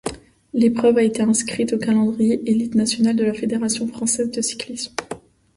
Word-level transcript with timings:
L'épreuve 0.53 0.97
a 0.97 1.03
été 1.03 1.21
inscrite 1.21 1.73
au 1.73 1.77
calendrier 1.77 2.41
élite 2.49 2.73
nationale 2.73 3.15
de 3.15 3.23
la 3.23 3.35
Fédération 3.35 3.87
française 3.87 4.31
de 4.31 4.41
cyclisme. 4.41 4.95